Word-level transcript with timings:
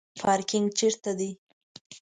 پارکینګ 0.21 0.65
چیرته 0.77 1.11
دی؟ 1.19 1.29